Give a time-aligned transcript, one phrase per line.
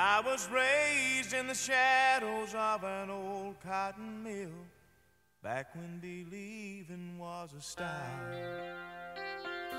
[0.00, 4.54] I was raised in the shadows of an old cotton mill
[5.42, 7.88] back when believing was a style.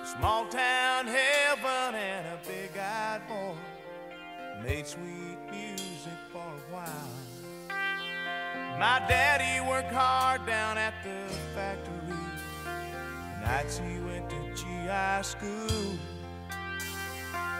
[0.04, 3.56] Small town heaven and a big eyed boy
[4.62, 7.16] made sweet music for a while.
[8.78, 11.96] My daddy worked hard down at the factory.
[13.42, 15.98] Nights he went to GI school.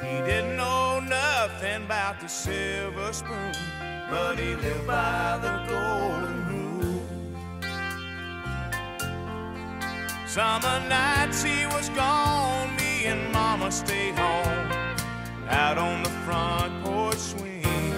[0.02, 0.89] He didn't know
[1.62, 3.52] nothing about the silver spoon,
[4.10, 7.02] but he lived by the golden rule.
[10.26, 14.72] Summer nights he was gone, me and Mama stayed home,
[15.50, 17.94] out on the front porch swing,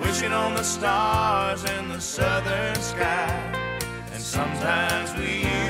[0.00, 3.78] wishing on the stars in the southern sky,
[4.12, 5.61] and sometimes we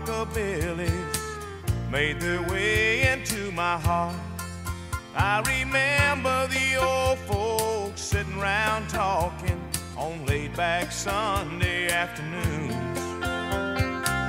[0.00, 4.16] rockabillys made their way into my heart.
[5.14, 9.60] I remember the old folks sitting round talking
[9.96, 12.74] on laid back Sunday afternoons.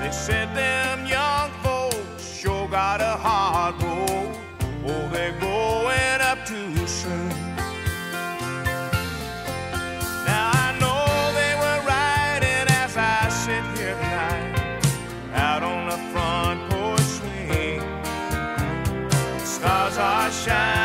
[0.02, 4.36] They said them young folks sure got a hard road.
[4.86, 7.51] Oh, they're growing up too soon.
[20.32, 20.81] Stars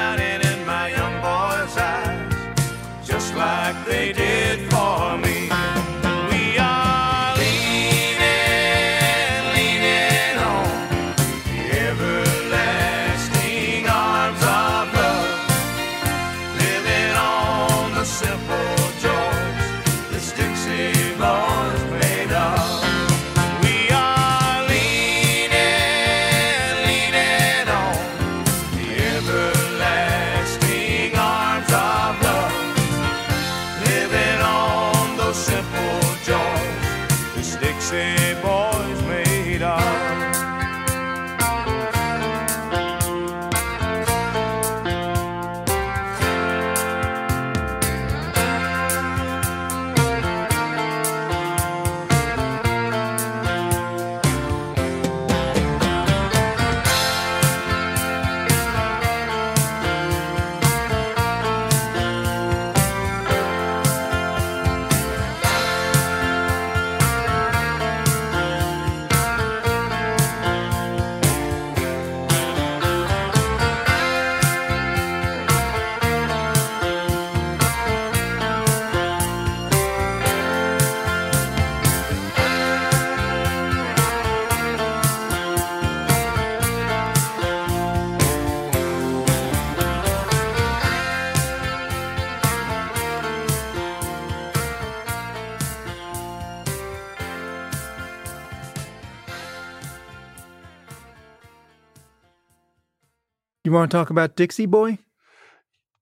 [103.66, 104.98] You want to talk about Dixie Boy?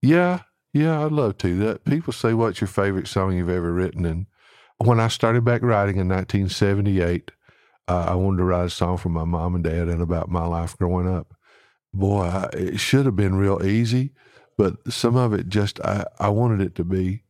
[0.03, 0.41] Yeah,
[0.75, 1.57] yeah, I'd love to.
[1.61, 4.27] That people say, "What's your favorite song you've ever written?" And
[4.77, 7.31] when I started back writing in 1978,
[7.89, 10.45] uh, I wanted to write a song for my mom and dad and about my
[10.45, 11.35] life growing up.
[11.95, 14.13] Boy, I, it should have been real easy,
[14.59, 17.23] but some of it just I, I wanted it to be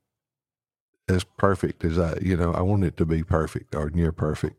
[1.09, 4.57] as perfect as I you know I wanted it to be perfect or near perfect.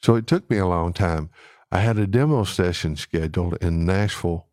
[0.00, 1.30] So it took me a long time.
[1.72, 4.46] I had a demo session scheduled in Nashville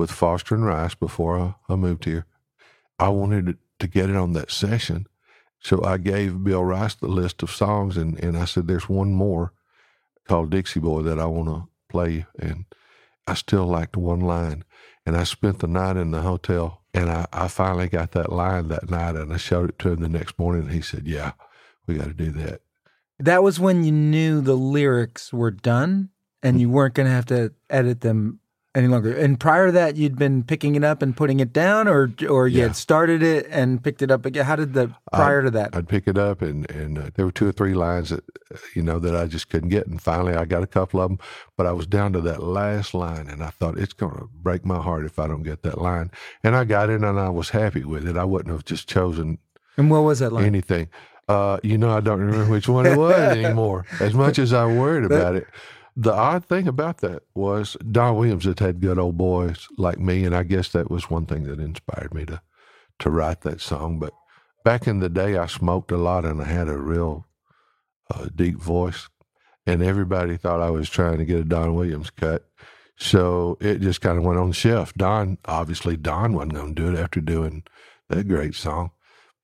[0.00, 2.24] with Foster and Rice before I, I moved here.
[2.98, 5.06] I wanted to get it on that session.
[5.60, 9.12] So I gave Bill Rice the list of songs and, and I said, there's one
[9.12, 9.52] more
[10.26, 12.24] called Dixie Boy that I want to play.
[12.38, 12.64] And
[13.26, 14.64] I still liked one line.
[15.04, 18.68] And I spent the night in the hotel and I, I finally got that line
[18.68, 21.32] that night and I showed it to him the next morning and he said, yeah,
[21.86, 22.62] we got to do that.
[23.18, 26.08] That was when you knew the lyrics were done
[26.42, 26.60] and mm-hmm.
[26.62, 28.40] you weren't going to have to edit them
[28.74, 29.12] any longer.
[29.16, 32.46] And prior to that, you'd been picking it up and putting it down, or or
[32.48, 32.64] you Yeah.
[32.68, 34.44] had started it and picked it up again.
[34.44, 35.74] How did the prior to that?
[35.74, 38.24] I'd pick it up, and and uh, there were two or three lines that
[38.74, 41.18] you know that I just couldn't get, and finally I got a couple of them,
[41.56, 44.64] but I was down to that last line, and I thought it's going to break
[44.64, 46.10] my heart if I don't get that line,
[46.44, 48.16] and I got it, and I was happy with it.
[48.16, 49.38] I wouldn't have just chosen
[49.76, 50.44] and what was that line?
[50.44, 50.88] anything.
[51.28, 53.86] Uh, you know, I don't remember which one it was anymore.
[54.00, 55.46] As much as I worried about it,
[56.00, 60.24] the odd thing about that was Don Williams had had good old boys like me,
[60.24, 62.40] and I guess that was one thing that inspired me to
[63.00, 63.98] to write that song.
[63.98, 64.14] But
[64.64, 67.26] back in the day, I smoked a lot, and I had a real
[68.10, 69.10] uh, deep voice,
[69.66, 72.46] and everybody thought I was trying to get a Don Williams cut.
[72.96, 74.94] So it just kind of went on the shelf.
[74.94, 77.62] Don, obviously, Don wasn't going to do it after doing
[78.08, 78.92] that great song.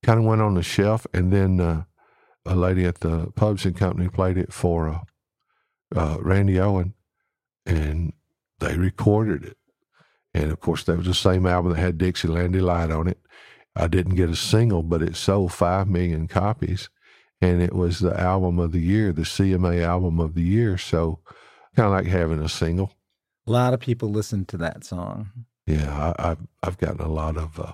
[0.03, 1.85] Kind of went on the shelf, and then uh,
[2.47, 5.00] a lady at the publishing company played it for uh,
[5.94, 6.94] uh, Randy Owen,
[7.64, 8.12] and
[8.60, 9.56] they recorded it.
[10.34, 13.18] And of course, that was the same album that had Dixieland Delight on it.
[13.74, 16.88] I didn't get a single, but it sold five million copies,
[17.40, 20.78] and it was the album of the year, the CMA album of the year.
[20.78, 21.20] So,
[21.74, 22.92] kind of like having a single.
[23.46, 25.30] A lot of people listened to that song.
[25.66, 27.72] Yeah, I, I've I've gotten a lot of uh,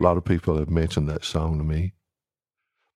[0.00, 1.94] a lot of people have mentioned that song to me.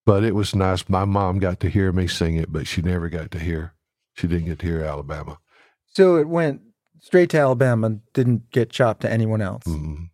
[0.04, 0.88] But it was nice.
[0.88, 3.74] My mom got to hear me sing it, but she never got to hear.
[4.18, 5.38] She didn't get to hear Alabama.
[5.94, 6.60] So it went
[7.00, 9.64] straight to Alabama, didn't get chopped to anyone else.
[9.64, 10.10] Mm.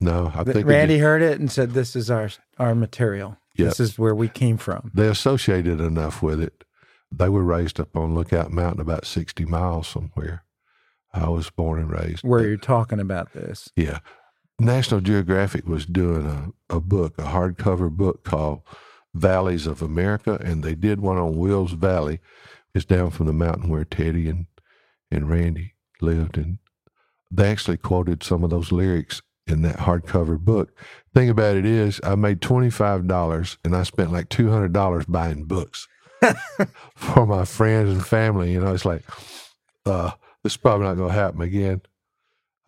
[0.00, 3.36] No, I Th- think Randy heard it and said, "This is our our material.
[3.56, 3.68] Yep.
[3.68, 6.64] This is where we came from." they associated enough with it.
[7.12, 10.44] They were raised up on Lookout Mountain, about sixty miles somewhere.
[11.12, 12.24] I was born and raised.
[12.24, 13.70] Where you're talking about this.
[13.76, 13.98] Yeah.
[14.58, 18.62] National Geographic was doing a, a book, a hardcover book called
[19.14, 22.20] Valleys of America, and they did one on Wills Valley.
[22.74, 24.46] It's down from the mountain where Teddy and,
[25.10, 26.36] and Randy lived.
[26.36, 26.58] And
[27.30, 30.76] they actually quoted some of those lyrics in that hardcover book.
[31.14, 35.86] Thing about it is, I made $25 and I spent like $200 buying books
[36.96, 38.52] for my friends and family.
[38.52, 39.02] You know, it's like,
[39.86, 40.12] uh,
[40.42, 41.82] this is probably not going to happen again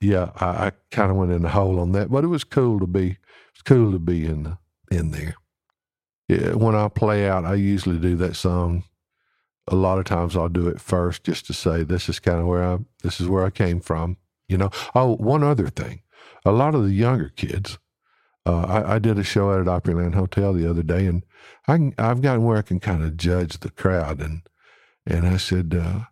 [0.00, 2.81] yeah, I, I kind of went in the hole on that, but it was cool
[2.81, 3.17] to be
[3.53, 4.58] it's cool to be in the,
[4.91, 5.35] in there.
[6.29, 8.85] Yeah, when I play out, I usually do that song.
[9.69, 12.47] A lot of times, I'll do it first just to say this is kind of
[12.47, 14.17] where I this is where I came from.
[14.49, 14.71] You know.
[14.95, 16.03] Oh, one other thing,
[16.45, 17.79] a lot of the younger kids.
[18.45, 21.25] Uh, I, I did a show at an Opryland Hotel the other day, and
[21.67, 24.43] I can, I've gotten where I can kind of judge the crowd, and
[25.05, 26.05] and I said, uh,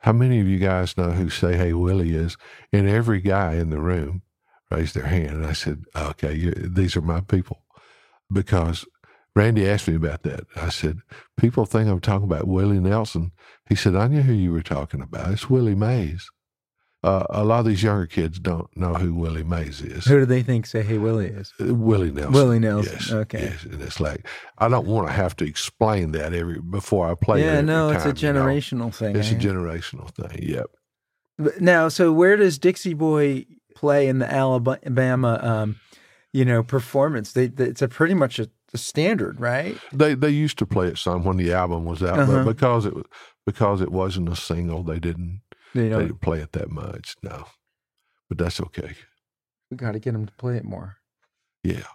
[0.00, 2.36] how many of you guys know who Say Hey Willie is?
[2.72, 4.22] And every guy in the room
[4.70, 5.36] raised their hand.
[5.36, 7.64] And I said, okay, you, these are my people.
[8.32, 8.86] Because
[9.36, 10.40] Randy asked me about that.
[10.56, 10.98] I said,
[11.36, 13.32] people think I'm talking about Willie Nelson.
[13.68, 15.32] He said, I knew who you were talking about.
[15.32, 16.28] It's Willie Mays.
[17.02, 20.04] Uh, a lot of these younger kids don't know who Willie Mays is.
[20.04, 21.54] Who do they think say Hey Willie is?
[21.58, 22.32] Uh, Willie Nelson.
[22.32, 23.42] Willie Nelson, Yes, okay.
[23.44, 23.62] Yes.
[23.64, 24.26] And it's like,
[24.58, 28.04] I don't want to have to explain that every before I play yeah, no, it's
[28.04, 28.44] a time, you know?
[28.44, 29.16] generational thing.
[29.16, 30.42] It's a I- generational thing.
[30.42, 30.66] Yep.
[31.38, 35.76] But Now, so where does Dixie Boy play in the Alabama, um,
[36.34, 37.32] you know, performance?
[37.32, 39.76] They, they, it's a pretty much a, a standard, right?
[39.92, 42.44] They they used to play it some when the album was out, Uh-huh.
[42.44, 43.04] but because it was
[43.46, 45.40] because it wasn't a single, they didn't
[45.74, 47.16] You they didn't play it that much.
[47.22, 47.46] No,
[48.28, 48.94] but that's okay.
[49.70, 50.96] we got to get them to play it more.
[51.64, 51.86] Yeah.